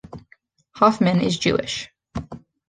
Hoffman 0.71 1.21
is 1.21 1.37
Jewish. 1.37 1.91